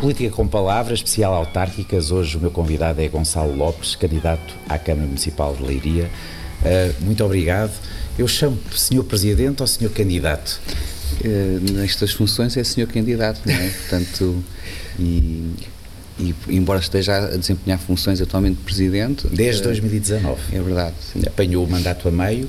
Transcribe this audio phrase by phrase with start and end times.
[0.00, 2.10] Política com Palavras, especial autárquicas.
[2.10, 6.08] Hoje o meu convidado é Gonçalo Lopes, candidato à Câmara Municipal de Leiria.
[6.62, 7.70] Uh, muito obrigado.
[8.18, 10.58] Eu chamo Senhor Presidente ou Senhor Candidato?
[11.22, 13.68] Uh, nestas funções é Senhor Candidato, não é?
[13.90, 14.42] Portanto,
[14.98, 15.52] e,
[16.18, 19.28] e, embora esteja a desempenhar funções atualmente de Presidente...
[19.28, 20.40] Desde uh, 2019.
[20.50, 20.94] É verdade.
[21.12, 21.20] Sim.
[21.26, 22.48] Apanhou o mandato a meio.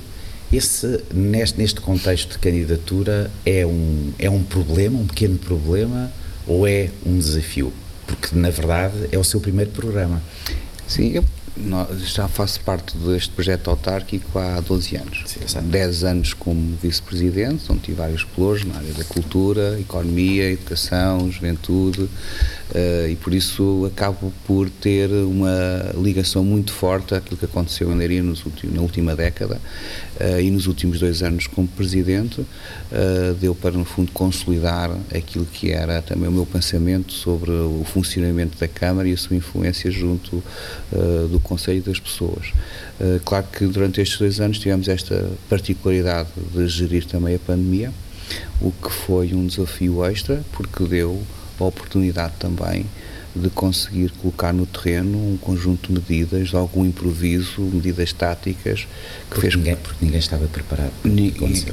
[0.50, 6.10] Esse, neste, neste contexto de candidatura, é um, é um problema, um pequeno problema,
[6.46, 7.72] ou é um desafio?
[8.06, 10.22] Porque, na verdade, é o seu primeiro programa.
[10.86, 11.24] Sim, eu
[11.98, 15.22] já faço parte deste projeto autárquico há 12 anos.
[15.26, 21.30] Sim, 10 anos como vice-presidente, onde tive vários pelouros na área da cultura, economia, educação,
[21.30, 22.08] juventude,
[22.72, 27.96] uh, e por isso acabo por ter uma ligação muito forte àquilo que aconteceu em
[27.96, 29.60] Leiria na última década
[30.20, 35.44] uh, e nos últimos dois anos como presidente, uh, deu para, no fundo, consolidar aquilo
[35.46, 39.90] que era também o meu pensamento sobre o funcionamento da Câmara e a sua influência
[39.90, 40.42] junto
[41.30, 42.52] do Conselho das pessoas.
[43.24, 47.92] claro que durante estes dois anos tivemos esta particularidade de gerir também a pandemia,
[48.60, 51.22] o que foi um desafio extra, porque deu
[51.64, 52.86] a oportunidade também
[53.34, 58.86] de conseguir colocar no terreno um conjunto de medidas, algum improviso, medidas táticas que
[59.28, 60.92] porque fez ninguém, porque ninguém estava preparado.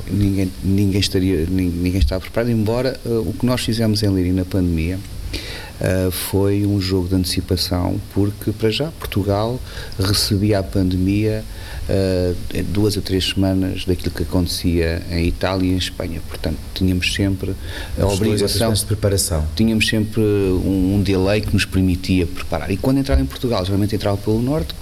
[0.09, 4.45] ninguém, ninguém estaria, ninguém estava preparado, embora uh, o que nós fizemos em Liria na
[4.45, 9.59] pandemia uh, foi um jogo de antecipação, porque para já Portugal
[9.99, 11.43] recebia a pandemia
[11.89, 16.21] uh, duas a três semanas daquilo que acontecia em Itália e em Espanha.
[16.27, 17.55] Portanto, tínhamos sempre
[17.99, 19.47] a Os obrigação de preparação.
[19.55, 22.71] Tínhamos sempre um, um delay que nos permitia preparar.
[22.71, 24.73] E quando entrava em Portugal, geralmente entrava pelo norte,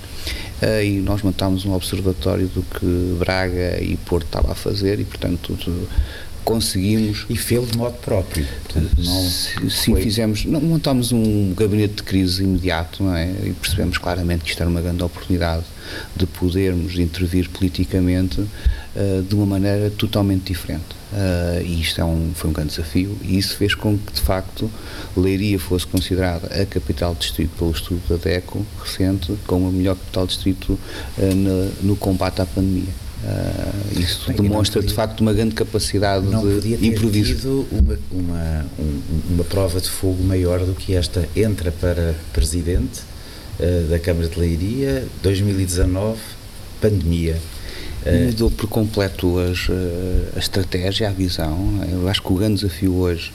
[0.57, 5.05] Uh, e nós montámos um observatório do que Braga e Porto estavam a fazer e
[5.05, 5.55] portanto
[6.47, 7.25] conseguimos.
[7.29, 8.47] E fez de modo próprio.
[8.63, 10.45] Portanto, não sim, fizemos.
[10.45, 13.29] Não, montámos um gabinete de crise imediato, não é?
[13.43, 15.65] E percebemos claramente que isto era uma grande oportunidade
[16.15, 20.95] de podermos intervir politicamente uh, de uma maneira totalmente diferente.
[21.11, 24.19] Uh, e isto é um, foi um grande desafio e isso fez com que, de
[24.19, 24.69] facto,
[25.15, 30.27] Leiria fosse considerada a capital distrito pelo estudo da DECO recente como a melhor capital
[30.27, 30.73] distrito
[31.17, 33.06] uh, no, no combate à pandemia.
[33.23, 37.35] Uh, isso Bem, demonstra podia, de facto uma grande capacidade não de podia ter improviso.
[37.35, 39.01] Tido uma, uma, um,
[39.31, 41.27] uma prova de fogo maior do que esta.
[41.35, 43.01] Entra para presidente
[43.59, 46.19] uh, da Câmara de Leiria, 2019,
[46.79, 47.37] pandemia.
[48.25, 51.83] Mudou por completo as, eh, a estratégia, a visão.
[51.83, 51.93] É?
[51.93, 53.31] Eu acho que o grande desafio hoje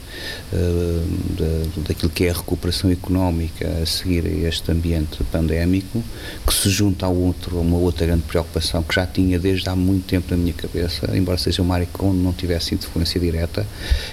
[0.51, 6.03] da, daquilo que é a recuperação económica a seguir a este ambiente pandémico,
[6.45, 9.75] que se junta a, outro, a uma outra grande preocupação que já tinha desde há
[9.75, 13.65] muito tempo na minha cabeça, embora seja uma área que não tivesse influência direta,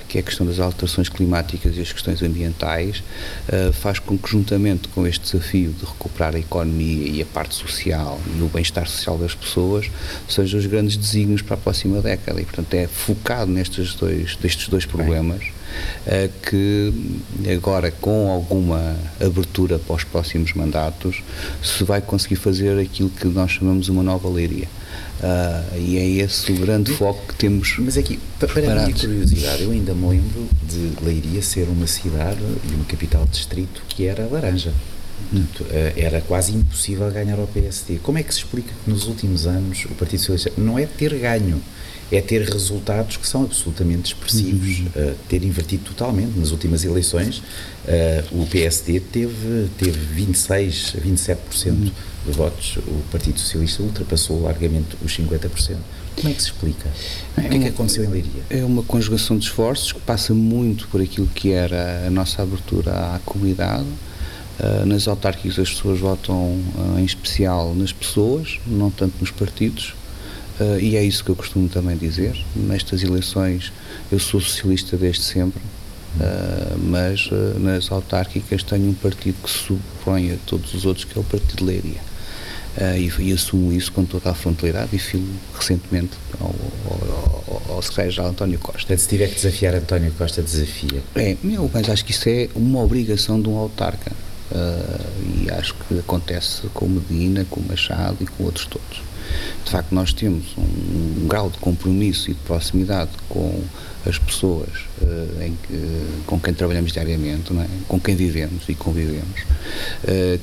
[0.09, 3.03] que é a questão das alterações climáticas e as questões ambientais,
[3.49, 7.55] uh, faz com que, juntamente com este desafio de recuperar a economia e a parte
[7.55, 9.91] social e o bem-estar social das pessoas,
[10.29, 14.69] seja os grandes desígnios para a próxima década e, portanto, é focado nestes dois, destes
[14.69, 16.93] dois problemas uh, que
[17.53, 21.23] agora, com alguma abertura para os próximos mandatos,
[21.63, 24.69] se vai conseguir fazer aquilo que nós chamamos uma nova leiria.
[25.21, 27.77] Uh, e é esse o grande foco que temos.
[27.79, 32.41] Mas aqui, para a minha curiosidade, eu ainda me lembro de Leiria ser uma cidade
[32.41, 34.73] e uma capital distrito que era laranja.
[35.71, 37.99] Eh, era quase impossível ganhar ao PSD.
[38.03, 41.17] Como é que se explica que nos últimos anos o Partido Socialista não é ter
[41.19, 41.63] ganho,
[42.11, 45.11] é ter resultados que são absolutamente expressivos, uhum.
[45.11, 46.37] uh, ter invertido totalmente.
[46.37, 51.91] Nas últimas eleições, uh, o PSD teve, teve 26, 27% uhum.
[52.27, 55.77] de votos, o Partido Socialista ultrapassou largamente os 50%.
[56.17, 56.89] Como é que se explica?
[57.37, 58.43] O que é, que aconteceu em Leiria?
[58.51, 63.15] É uma conjugação de esforços que passa muito por aquilo que era a nossa abertura
[63.15, 63.87] à comunidade,
[64.61, 69.95] Uh, nas autárquicas as pessoas votam uh, em especial nas pessoas, não tanto nos partidos,
[70.61, 72.37] uh, e é isso que eu costumo também dizer.
[72.55, 73.73] Nestas eleições
[74.13, 75.63] eu sou socialista desde sempre,
[76.83, 77.31] mas
[77.61, 81.25] nas autárquicas tenho um partido que se supõe a todos os outros, que é o
[81.25, 82.01] Partido de Leiria.
[82.99, 86.11] E, e, assumo isso com toda a frontalidade e filo recentemente
[86.41, 86.53] ao,
[86.85, 88.97] ao, ao, ao secretário-geral António Costa.
[88.99, 91.01] Se tiver que desafiar António Costa, desafia.
[91.15, 91.37] É,
[91.73, 94.11] mas acho que isso é uma obrigação de um autarca.
[94.51, 99.03] Uh, e acho que acontece com Medina, com Machado e com outros todos.
[99.65, 103.63] De facto, nós temos um, um grau de compromisso e de proximidade com
[104.05, 104.71] as pessoas
[105.03, 107.67] uh, em, uh, com quem trabalhamos diariamente, é?
[107.87, 109.41] com quem vivemos e convivemos,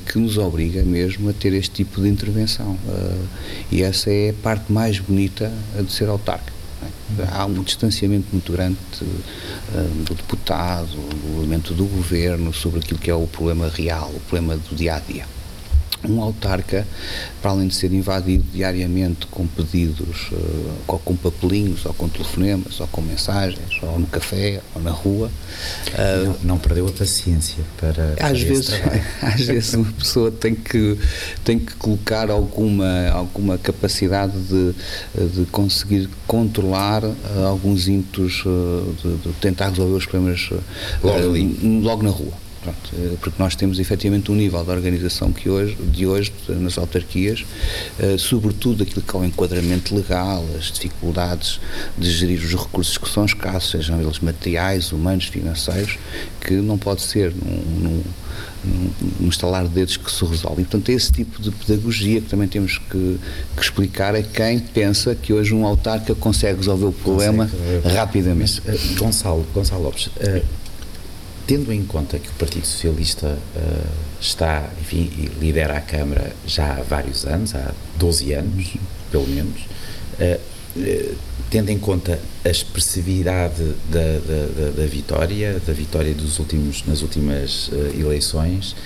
[0.06, 2.78] que nos obriga mesmo a ter este tipo de intervenção.
[3.70, 6.57] e essa é a parte mais bonita de ser autarca.
[6.82, 6.88] É?
[7.32, 13.10] Há um distanciamento muito grande uh, do deputado, do elemento do governo sobre aquilo que
[13.10, 15.37] é o problema real, o problema do dia a dia
[16.06, 16.86] um autarca,
[17.40, 22.80] para além de ser invadido diariamente com pedidos, uh, ou com papelinhos, ou com telefonemas,
[22.80, 25.30] ou com mensagens, ou no café, ou na rua.
[25.88, 28.14] Uh, não, não, perdeu a paciência para.
[28.20, 28.70] Às vezes,
[29.22, 30.98] às vezes uma pessoa tem que,
[31.44, 34.74] tem que colocar alguma, alguma capacidade de,
[35.14, 37.16] de conseguir controlar uh,
[37.46, 38.44] alguns ímpetos
[39.02, 40.50] de, de, tentar resolver os problemas
[41.02, 42.47] logo, logo na rua.
[42.62, 46.76] Pronto, eh, porque nós temos efetivamente um nível de organização que hoje, de hoje nas
[46.76, 47.44] autarquias,
[47.98, 51.60] eh, sobretudo aquilo que é o enquadramento legal, as dificuldades
[51.96, 55.98] de gerir os recursos que são escassos, sejam eles materiais, humanos, financeiros,
[56.40, 58.02] que não pode ser num, num
[59.20, 60.62] num estalar de dedos que se resolve.
[60.62, 63.18] E, portanto, é esse tipo de pedagogia que também temos que,
[63.56, 68.62] que explicar a quem pensa que hoje um autarca consegue resolver o problema consegue, rapidamente.
[68.66, 70.42] Mas, uh, Gonçalo, Gonçalo Lopes, uh,
[71.48, 73.88] tendo em conta que o Partido Socialista uh,
[74.20, 78.74] está, enfim, e lidera a Câmara já há vários anos, há 12 anos,
[79.10, 79.62] pelo menos,
[80.20, 80.38] uh,
[80.76, 81.16] uh,
[81.48, 87.00] tendo em conta a expressividade da, da, da, da, vitória, da vitória dos últimos, nas
[87.00, 88.76] últimas eleições,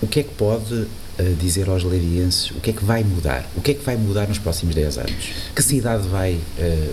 [0.00, 0.86] o que é que pode
[1.40, 3.44] dizer aos leirienses o que é que vai mudar?
[3.56, 5.30] O que é que vai mudar nos próximos 10 anos?
[5.56, 6.38] Que cidade vai,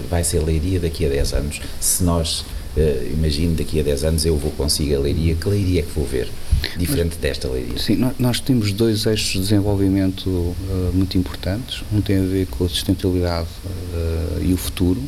[0.10, 2.44] vai ser Leiria daqui a 10 anos se nós
[2.80, 5.92] uh, imagino daqui a 10 anos eu vou conseguir a leiria, que leiria é que
[5.92, 6.30] vou ver?
[6.78, 7.78] Diferente Mas, desta leiria.
[7.78, 10.56] Sim, nós temos dois eixos de desenvolvimento uh,
[10.94, 11.84] muito importantes.
[11.92, 15.02] Um tem a ver com a sustentabilidade uh, e o futuro,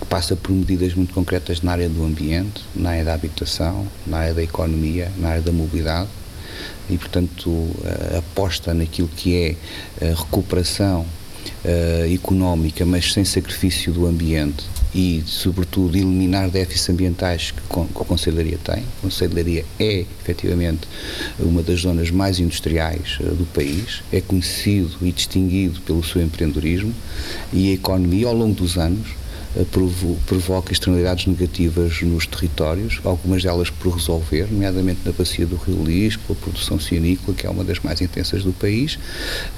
[0.00, 4.18] que passa por medidas muito concretas na área do ambiente, na área da habitação, na
[4.18, 6.08] área da economia, na área da mobilidade
[6.88, 7.70] e, portanto,
[8.16, 9.34] aposta naquilo que
[10.00, 11.06] é a recuperação
[11.64, 14.64] uh, económica, mas sem sacrifício do ambiente
[14.96, 18.78] e, sobretudo, eliminar déficits ambientais que, que a Conselharia tem.
[18.78, 20.88] A Conselharia é, efetivamente,
[21.38, 26.94] uma das zonas mais industriais uh, do país, é conhecido e distinguido pelo seu empreendedorismo
[27.52, 29.08] e a economia, ao longo dos anos,
[29.64, 36.16] provoca externalidades negativas nos territórios, algumas delas por resolver, nomeadamente na bacia do Rio Lis,
[36.16, 38.98] com a produção cianícola, que é uma das mais intensas do país,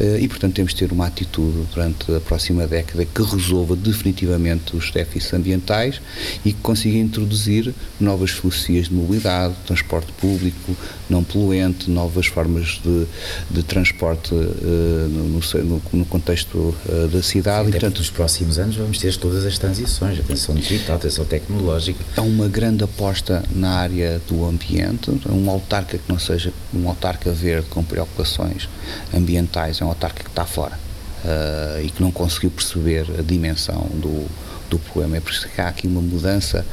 [0.01, 4.77] eh, e portanto temos de ter uma atitude durante a próxima década que resolva definitivamente
[4.77, 6.01] os déficits ambientais
[6.45, 10.77] e que consiga introduzir novas filosofias de mobilidade, transporte público,
[11.09, 13.07] não poluente, novas formas de,
[13.51, 16.75] de transporte uh, no, no, no, contexto
[17.13, 17.65] da cidade.
[17.65, 19.88] Sim, e, portanto, nos próximos anos vamos ter todas as transições,
[20.21, 22.05] atenção digital, atenção tecnológica.
[22.17, 27.33] Há uma grande aposta na área do ambiente, um autarca que não seja um autarca
[27.33, 28.69] verde com preocupações
[29.15, 30.79] ambientais, é um autarca que está fora
[31.25, 34.27] uh, e que não conseguiu perceber a dimensão do,
[34.69, 35.17] do problema.
[35.17, 36.65] É por isso que há aqui uma mudança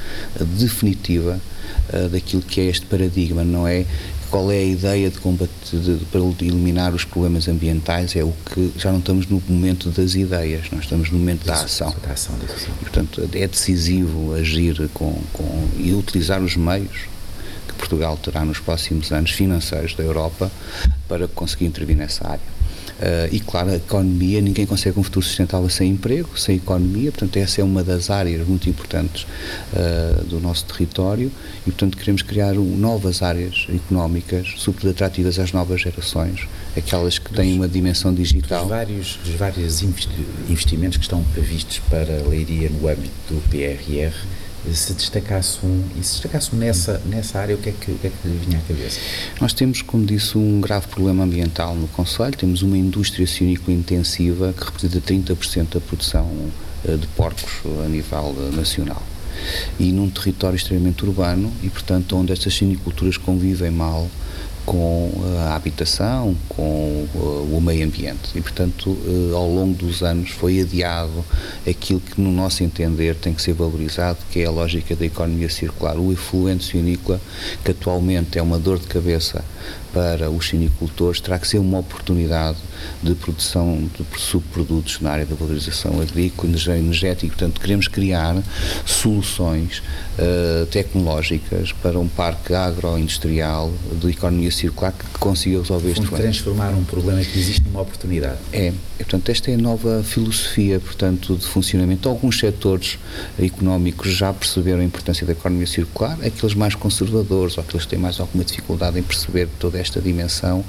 [0.57, 1.39] definitiva
[1.93, 3.85] uh, daquilo que é este paradigma, não é
[4.35, 8.73] qual é a ideia de combate de, para eliminar os problemas ambientais é o que
[8.77, 11.95] já não estamos no momento das ideias, nós estamos no momento da ação.
[12.05, 12.73] Da ação, da ação.
[12.81, 17.05] E, portanto, é decisivo agir com, com, e utilizar os meios
[17.65, 20.51] que Portugal terá nos próximos anos financeiros da Europa
[21.07, 22.54] para conseguir intervir nessa área.
[22.95, 27.35] Uh, e claro, a economia, ninguém consegue um futuro sustentável sem emprego, sem economia, portanto
[27.35, 29.27] essa é uma das áreas muito importantes
[29.73, 31.29] uh, do nosso território
[31.61, 37.55] e portanto queremos criar novas áreas económicas super atrativas às novas gerações, aquelas que têm
[37.55, 38.61] uma dimensão digital.
[38.61, 39.81] Dos vários, dos vários
[40.49, 44.15] investimentos que estão previstos para a Leiria no âmbito do PRR,
[44.73, 47.97] se destacasse um, e se destacasse um nessa, nessa área, o que, é que, o
[47.97, 48.99] que é que lhe vinha à cabeça?
[49.39, 54.53] Nós temos, como disse, um grave problema ambiental no Conselho, temos uma indústria cinícola intensiva
[54.53, 59.03] que representa 30% da produção uh, de porcos a nível nacional.
[59.77, 64.09] E num território extremamente urbano e, portanto, onde estas ciniculturas convivem mal
[64.65, 68.29] com a habitação, com o meio ambiente.
[68.35, 71.23] E, portanto, eh, ao longo dos anos foi adiado
[71.67, 75.49] aquilo que, no nosso entender, tem que ser valorizado, que é a lógica da economia
[75.49, 75.97] circular.
[75.97, 77.21] O efluente cianícola,
[77.63, 79.43] que atualmente é uma dor de cabeça
[79.93, 82.57] para os cinicultores, terá que ser uma oportunidade
[83.01, 87.27] de produção de subprodutos na área da valorização agrícola energética.
[87.27, 88.35] Portanto, queremos criar
[88.85, 89.81] soluções
[90.19, 96.23] uh, tecnológicas para um parque agroindustrial de economia circular que consiga resolver este problema.
[96.23, 98.37] transformar um problema que existe numa oportunidade.
[98.51, 102.07] É, portanto, esta é a nova filosofia, portanto, de funcionamento.
[102.07, 102.97] Alguns setores
[103.39, 107.99] económicos já perceberam a importância da economia circular, aqueles mais conservadores ou aqueles que têm
[107.99, 110.63] mais alguma dificuldade em perceber toda esta dimensão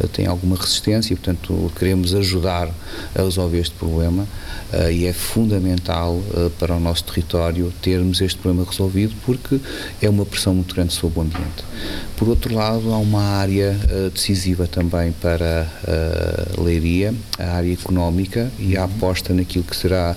[0.00, 2.68] eh, têm alguma resistência e, portanto, queremos ajudar
[3.14, 4.26] a resolver este problema
[4.72, 9.60] uh, e é fundamental uh, para o nosso território termos este problema resolvido porque
[10.00, 11.64] é uma pressão muito grande sobre o ambiente.
[12.16, 18.50] Por outro lado, há uma área uh, decisiva também para a Leiria, a área económica
[18.58, 20.16] e a aposta naquilo que será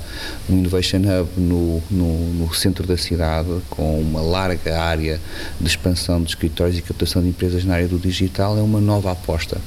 [0.50, 5.20] um Innovation Hub no, no, no centro da cidade, com uma larga área
[5.60, 9.12] de expansão de escritórios e captação de empresas na área do digital, é uma nova
[9.12, 9.58] aposta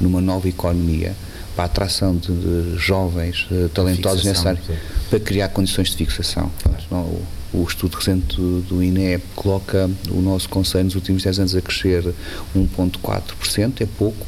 [0.00, 1.14] numa nova economia
[1.54, 4.64] para a atração de, de jovens uh, talentosos necessários
[5.10, 6.50] para criar condições de fixação.
[6.62, 7.22] Claro.
[7.52, 12.14] O, estudo recente do, INE coloca o nosso Conselho nos últimos 10 anos a crescer
[12.56, 14.26] 1,4%, é pouco.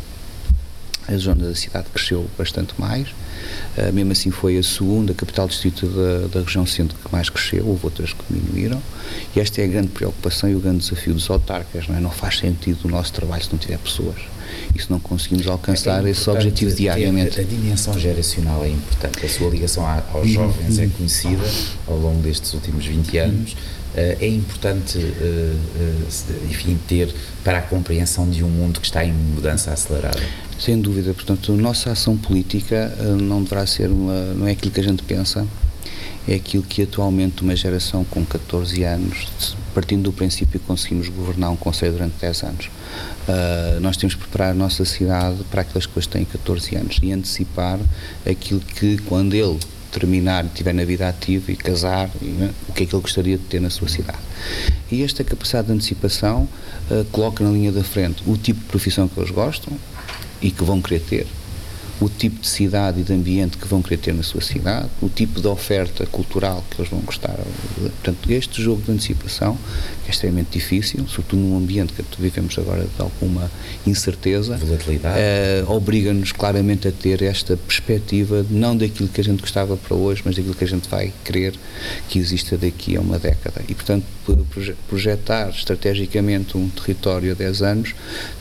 [1.08, 3.08] A zona da cidade cresceu bastante mais.
[3.76, 7.66] Uh, mesmo assim, foi a segunda capital distrito da, da região centro que mais cresceu,
[7.66, 8.80] houve outras que diminuíram.
[9.34, 11.88] E esta é a grande preocupação e o grande desafio dos autarcas.
[11.88, 12.00] Não, é?
[12.00, 14.16] não faz sentido o nosso trabalho se não tiver pessoas
[14.74, 17.38] e se não conseguimos alcançar é esses objetivos diariamente.
[17.38, 20.34] A, a, dimensão geracional é importante, a sua ligação a, aos uhum.
[20.34, 21.44] jovens é conhecida
[21.86, 23.52] ao longo destes últimos 20 anos.
[23.52, 29.04] Uh, é importante, uh, uh, enfim, ter para a compreensão de um mundo que está
[29.04, 30.20] em mudança acelerada.
[30.60, 34.78] Sem dúvida, portanto, a nossa ação política não deverá ser uma, não é aquilo que
[34.78, 35.44] a gente pensa,
[36.28, 41.50] é aquilo que atualmente uma geração com 14 anos, partindo do princípio que conseguimos governar
[41.50, 45.86] um Conselho durante 10 anos, uh, nós temos que preparar a nossa cidade para aquelas
[45.86, 47.78] que têm 14 anos e antecipar
[48.28, 49.58] aquilo que, quando ele
[49.90, 53.36] terminar estiver na vida ativa e casar, e, né, o que é que ele gostaria
[53.36, 54.18] de ter na sua cidade.
[54.90, 56.48] E esta capacidade de antecipação
[56.90, 59.72] uh, coloca na linha da frente o tipo de profissão que eles gostam
[60.40, 61.26] e que vão querer ter
[62.00, 65.08] o tipo de cidade e de ambiente que vão querer ter na sua cidade, o
[65.08, 67.36] tipo de oferta cultural que eles vão gostar.
[67.76, 69.56] Portanto, este jogo de antecipação,
[70.02, 73.50] que é extremamente difícil, sobretudo num ambiente que vivemos agora de alguma
[73.86, 74.58] incerteza,
[75.16, 80.22] eh, obriga-nos claramente a ter esta perspectiva, não daquilo que a gente gostava para hoje,
[80.24, 81.54] mas daquilo que a gente vai querer
[82.08, 83.62] que exista daqui a uma década.
[83.68, 84.04] E, portanto,
[84.88, 87.94] projetar estrategicamente um território a 10 anos,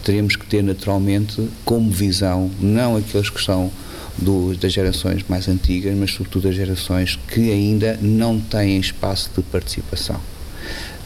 [0.03, 3.71] teremos que ter naturalmente como visão, não aqueles que são
[4.15, 9.41] do, das gerações mais antigas, mas sobretudo das gerações que ainda não têm espaço de
[9.41, 10.21] participação.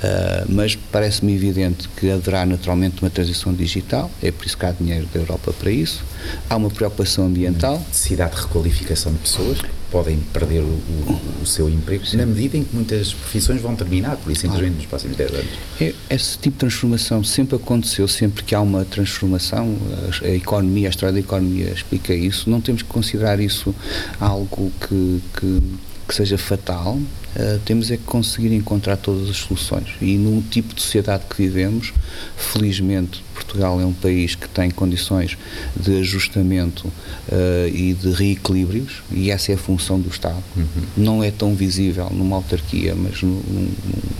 [0.04, 4.72] Uh, mas parece-me evidente que haverá naturalmente uma transição digital, é por isso que há
[4.72, 6.04] dinheiro da Europa para isso.
[6.50, 7.80] Há uma preocupação ambiental.
[7.88, 12.18] Necessidade de requalificação de pessoas que podem perder o, o, o seu emprego, Sim.
[12.18, 15.52] na medida em que muitas profissões vão terminar, por isso, simplesmente, nos próximos 10 anos.
[15.80, 19.78] É, esse tipo de transformação sempre aconteceu, sempre que há uma transformação,
[20.22, 23.74] a, a economia, a história da economia explica isso, não temos que considerar isso
[24.20, 25.62] algo que, que
[26.08, 29.90] que seja fatal, uh, temos é que conseguir encontrar todas as soluções.
[30.02, 31.94] E no tipo de sociedade que vivemos,
[32.36, 35.38] felizmente Portugal é um país que tem condições
[35.76, 40.44] de ajustamento uh, e de reequilíbrios, e essa é a função do Estado.
[40.56, 40.66] Uhum.
[40.96, 43.42] Não é tão visível numa autarquia, mas num,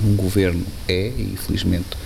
[0.04, 1.98] num, governo é, e felizmente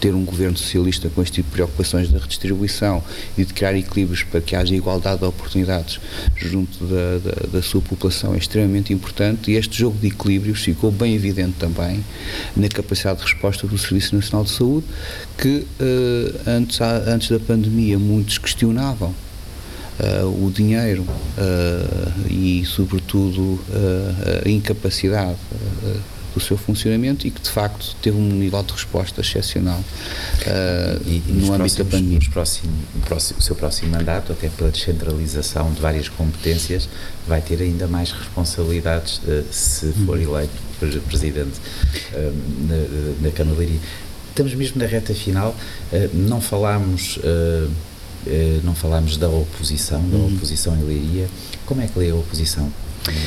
[0.00, 3.04] ter um governo socialista com este tipo de preocupações da redistribuição
[3.36, 6.00] e de criar equilíbrios para que haja igualdade de oportunidades
[6.34, 10.90] junto da, da, da sua população é extremamente importante e este jogo de equilíbrios ficou
[10.90, 12.02] bem evidente também
[12.56, 14.86] na capacidade de resposta do Serviço Nacional de Saúde,
[15.36, 19.14] que uh, antes, antes da pandemia muitos questionavam
[20.00, 25.36] Uh, o dinheiro uh, e, sobretudo, uh, a incapacidade
[26.32, 31.22] do seu funcionamento e que de facto teve um nível de resposta excepcional uh, e,
[31.26, 32.18] e no âmbito próximos, da pandemia.
[32.18, 32.72] Nos próximo,
[33.04, 36.88] próximo, o seu próximo mandato, até pela descentralização de várias competências,
[37.26, 40.22] vai ter ainda mais responsabilidades se for uhum.
[40.22, 40.52] eleito
[41.08, 41.60] presidente
[42.12, 42.32] uh,
[42.68, 43.80] na, na Câmara Leiria.
[44.30, 45.54] Estamos mesmo na reta final,
[46.14, 47.18] não falámos
[48.62, 50.34] não falámos da oposição, da uhum.
[50.34, 51.28] oposição em Leiria.
[51.66, 52.72] Como é que lê a oposição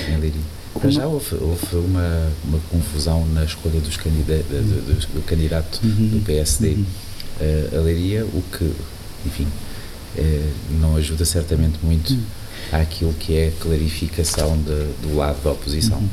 [0.10, 0.42] em Leiria?
[0.80, 5.80] Para já houve, houve uma, uma, confusão na escolha dos candida do, do, do, candidato
[5.84, 6.08] uhum.
[6.08, 6.86] do PSD uhum.
[7.40, 8.74] uh, a Leiria, o que,
[9.26, 9.48] enfim,
[10.18, 12.24] uh, não ajuda certamente muito uhum.
[12.72, 16.00] àquilo que é a clarificação de, do lado da oposição.
[16.00, 16.10] Uhum.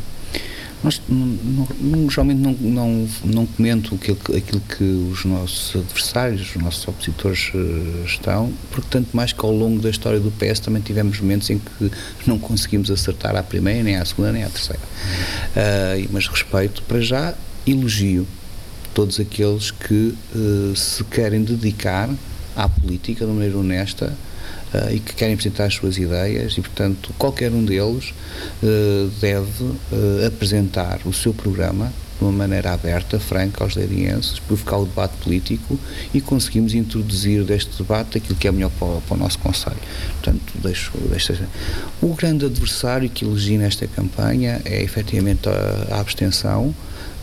[0.83, 6.63] Nós não, não, geralmente não, não, não comento aquilo, aquilo que os nossos adversários, os
[6.63, 10.81] nossos opositores uh, estão, porque tanto mais que ao longo da história do PS também
[10.81, 11.91] tivemos momentos em que
[12.27, 14.83] não conseguimos acertar à primeira, nem à segunda, nem à terceira.
[14.83, 17.35] Uh, mas respeito, para já,
[17.67, 18.27] elogio
[18.95, 22.09] todos aqueles que uh, se querem dedicar
[22.57, 24.17] à política de maneira honesta
[24.75, 28.13] uh, e que querem apresentar as suas ideias e, portanto, qualquer um deles
[28.63, 34.77] uh, deve uh, apresentar o seu programa de uma maneira aberta, franca aos leirienses, provocar
[34.77, 35.81] o debate político
[36.13, 39.79] e conseguimos introduzir deste debate aquilo que é melhor para o, para o nosso Conselho.
[40.21, 41.35] Portanto, deixo, deixo,
[42.03, 46.75] o grande adversário que elegi nesta campanha é efetivamente a, a abstenção,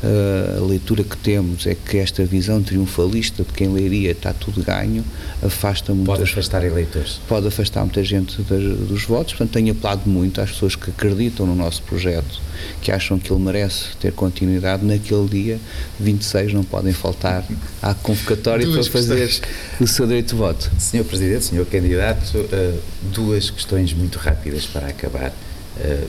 [0.03, 4.61] Uh, a leitura que temos é que esta visão triunfalista de quem leiria está tudo
[4.63, 5.03] ganho
[5.41, 7.19] afasta muitas, pode afastar eleitores.
[7.27, 11.47] pode afastar muita gente das, dos votos portanto tenho apelado muito às pessoas que acreditam
[11.47, 12.39] no nosso projeto
[12.81, 14.85] que acham que ele merece ter continuidade.
[14.85, 15.59] Naquele dia
[15.99, 17.45] 26 não podem faltar
[17.81, 19.41] à convocatória para fazer
[19.79, 20.71] o seu direito de voto.
[20.77, 22.79] Senhor Presidente, Senhor Candidato uh,
[23.13, 25.31] duas questões muito rápidas para acabar.
[25.77, 26.07] Uh,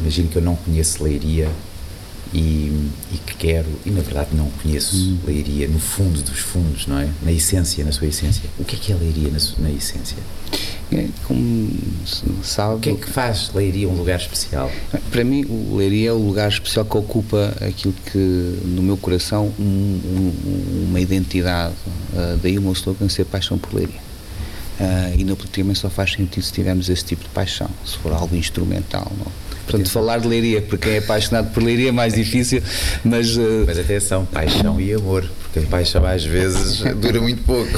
[0.00, 1.48] imagino que eu não conheço Leiria
[2.32, 5.18] e, e, que quero, e na verdade não conheço hum.
[5.26, 7.08] Leiria no fundo dos fundos, não é?
[7.22, 8.44] Na essência, na sua essência.
[8.58, 10.16] O que é que é Leiria na, na essência?
[10.90, 11.70] É, como
[12.42, 12.76] sabe.
[12.76, 14.70] O que é que faz Leiria um lugar especial?
[15.10, 18.18] Para mim, o Leiria é o lugar especial que ocupa aquilo que,
[18.64, 21.74] no meu coração, um, um, uma identidade.
[22.12, 24.00] Uh, daí o meu slogan ser paixão por Leiria.
[24.80, 28.12] Uh, e na política só faz sentido se tivermos esse tipo de paixão, se for
[28.12, 29.10] algo instrumental.
[29.18, 29.32] Não?
[29.72, 32.62] Portanto, falar de leiria, porque quem é apaixonado por leiria é mais difícil,
[33.02, 33.36] mas.
[33.36, 33.64] Uh...
[33.66, 37.70] Mas atenção, paixão e amor, porque a paixão às vezes dura muito pouco.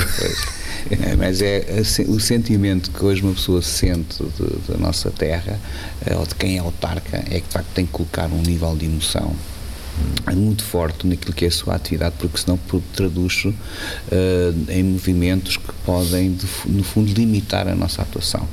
[0.90, 1.64] É, mas é
[2.08, 4.22] o sentimento que hoje uma pessoa sente
[4.68, 5.58] da nossa terra,
[6.04, 8.76] eh, ou de quem é autarca, é que de facto tem que colocar um nível
[8.76, 9.34] de emoção
[10.34, 12.58] muito forte naquilo que é a sua atividade, porque senão
[12.94, 13.52] traduz uh,
[14.68, 18.46] em movimentos que podem, de, no fundo, limitar a nossa atuação.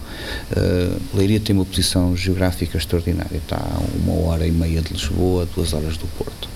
[0.51, 5.48] Uh, Leiria tem uma posição geográfica extraordinária, está a uma hora e meia de Lisboa,
[5.55, 6.50] duas horas do Porto.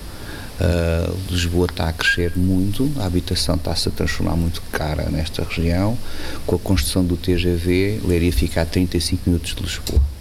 [0.58, 5.98] Uh, Lisboa está a crescer muito, a habitação está-se a transformar muito cara nesta região.
[6.46, 10.15] Com a construção do TGV, Leiria fica a 35 minutos de Lisboa.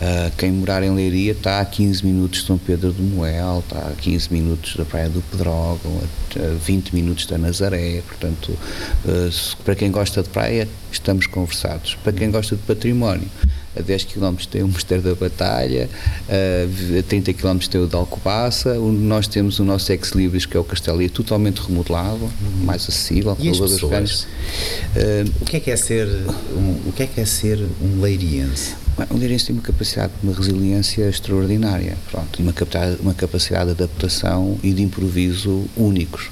[0.00, 3.88] Uh, quem morar em Leiria está a 15 minutos de São Pedro do Moel, está
[3.88, 6.00] a 15 minutos da Praia do Pedrógão,
[6.36, 8.00] a 20 minutos da Nazaré.
[8.06, 11.96] Portanto, uh, para quem gosta de praia, estamos conversados.
[11.96, 13.28] Para quem gosta de património,
[13.76, 15.88] a 10 km tem o Mosteiro da Batalha,
[16.28, 20.64] a 30 km tem o de Alcobaça, nós temos o nosso ex-libris, que é o
[20.64, 22.64] Castelo, e é totalmente remodelado, uhum.
[22.64, 23.36] mais acessível.
[23.38, 24.22] E as pessoas?
[24.22, 26.08] Uh, o que é que é ser
[26.56, 28.74] um, o que é que é ser um leiriense?
[29.10, 32.52] O Leirense tem uma capacidade, uma resiliência extraordinária, pronto, uma
[33.00, 36.30] uma capacidade de adaptação e de improviso únicos.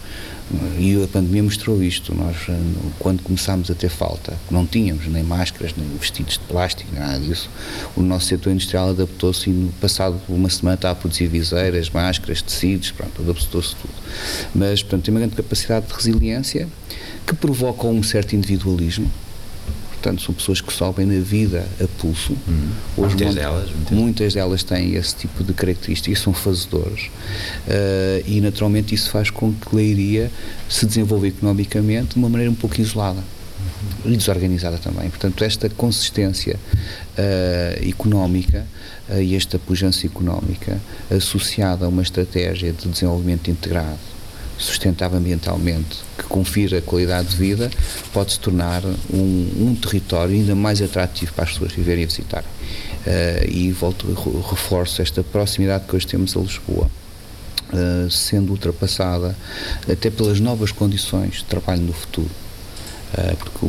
[0.79, 2.13] E a pandemia mostrou isto.
[2.13, 2.37] Nós,
[2.99, 7.49] quando começámos a ter falta, não tínhamos nem máscaras, nem vestidos de plástico, nada disso,
[7.97, 12.43] o nosso setor industrial adaptou-se e, no passado uma semana, está a produzir viseiras, máscaras,
[12.43, 13.95] tecidos, pronto, adaptou-se tudo.
[14.55, 16.69] Mas, portanto, tem uma grande capacidade de resiliência
[17.25, 19.09] que provoca um certo individualismo
[20.07, 22.37] portanto são pessoas que sobem na vida a pulso.
[22.49, 22.71] Hum.
[22.97, 23.99] muitas, delas, muitas.
[23.99, 27.07] muitas delas têm esse tipo de características, são fazedores
[27.67, 30.31] uh, e naturalmente isso faz com que Leiria
[30.69, 33.19] se desenvolva economicamente de uma maneira um pouco isolada
[34.05, 34.13] uhum.
[34.13, 35.11] e desorganizada também.
[35.11, 38.65] Portanto, esta consistência uh, económica
[39.09, 44.17] uh, e esta pujança económica associada a uma estratégia de desenvolvimento integrado
[44.59, 47.71] sustentável ambientalmente, confira qualidade de vida,
[48.13, 52.49] pode se tornar um, um território ainda mais atrativo para as pessoas viverem e visitarem.
[53.07, 54.07] Uh, e volto,
[54.49, 56.91] reforço esta proximidade que hoje temos a Lisboa.
[57.67, 59.37] Uh, sendo ultrapassada
[59.91, 62.31] até pelas novas condições de trabalho no futuro.
[63.13, 63.67] Uh, porque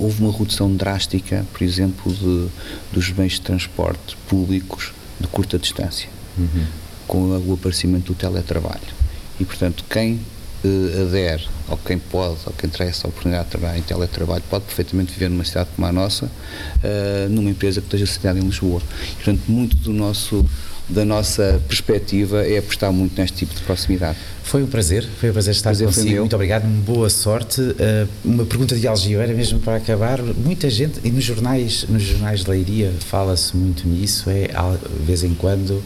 [0.00, 2.48] houve uma redução drástica, por exemplo, de,
[2.92, 6.66] dos bens de transporte públicos de curta distância, uhum.
[7.06, 9.02] com o aparecimento do teletrabalho
[9.42, 10.20] e, portanto, quem
[10.64, 14.64] uh, adere, ou quem pode, ou quem traz essa oportunidade de trabalhar em teletrabalho, pode
[14.64, 18.80] perfeitamente viver numa cidade como a nossa, uh, numa empresa que esteja sediada em Lisboa.
[19.10, 20.44] E, portanto, muito do nosso
[20.88, 24.18] da nossa perspectiva é apostar muito neste tipo de proximidade.
[24.42, 26.20] Foi um prazer, foi um prazer estar prazer consigo.
[26.20, 27.60] Muito obrigado, boa sorte.
[27.60, 30.20] Uh, uma pergunta de Algibeira mesmo para acabar.
[30.20, 35.22] Muita gente, e nos jornais, nos jornais de Leiria fala-se muito nisso, é de vez
[35.22, 35.82] em quando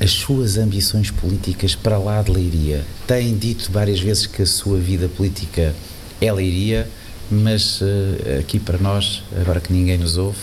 [0.00, 2.84] as suas ambições políticas para lá de Leiria.
[3.06, 5.74] Tem dito várias vezes que a sua vida política
[6.20, 6.88] é Leiria,
[7.30, 7.84] mas uh,
[8.40, 10.38] aqui para nós, agora que ninguém nos ouve,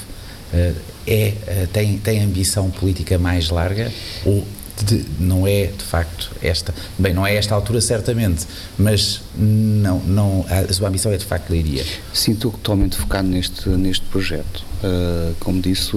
[0.54, 3.92] uh, é, tem, tem ambição política mais larga
[4.26, 4.46] ou
[4.82, 8.46] de, não é de facto esta, bem, não é esta altura certamente,
[8.78, 11.86] mas não, não, a sua ambição é de facto Leiria.
[12.14, 14.66] Sinto totalmente focado neste, neste projeto.
[14.84, 15.92] Uh, como disse,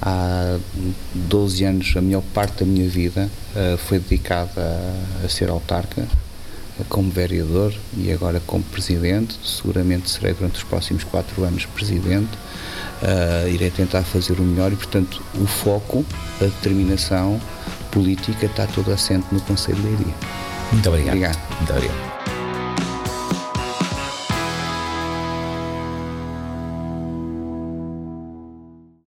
[0.00, 0.58] há
[1.14, 6.06] 12 anos, a maior parte da minha vida uh, foi dedicada a, a, ser autarca,
[6.88, 9.36] como vereador e agora como presidente.
[9.44, 12.30] Seguramente serei durante os próximos quatro anos presidente.
[13.02, 16.04] Uh, irei tentar fazer o melhor e, portanto, o foco,
[16.40, 17.40] a determinação
[17.94, 20.14] política está toda assente no Conselho de Leiria.
[20.72, 21.14] Muito obrigado.
[21.16, 21.38] obrigado.
[21.60, 22.13] Muito obrigado.